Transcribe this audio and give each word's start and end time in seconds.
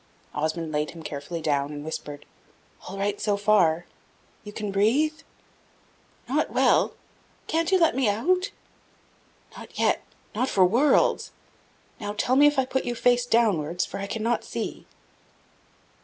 Osmond 0.33 0.71
laid 0.71 0.89
him 0.89 1.03
carefully 1.03 1.41
down, 1.43 1.71
and 1.71 1.85
whispered 1.85 2.25
"All 2.87 2.97
right 2.97 3.21
so 3.21 3.37
far. 3.37 3.85
You 4.43 4.51
can 4.51 4.71
breathe?" 4.71 5.19
"Not 6.27 6.49
well. 6.49 6.95
Can't 7.45 7.71
you 7.71 7.77
let 7.79 7.95
me 7.95 8.09
out?" 8.09 8.49
"Not 9.55 9.77
yet 9.77 10.01
not 10.33 10.49
for 10.49 10.65
worlds. 10.65 11.29
Now 11.99 12.13
tell 12.13 12.35
me 12.35 12.47
if 12.47 12.57
I 12.57 12.65
put 12.65 12.83
you 12.83 12.95
face 12.95 13.27
downwards, 13.27 13.85
for 13.85 13.99
I 13.99 14.07
cannot 14.07 14.43
see." 14.43 14.87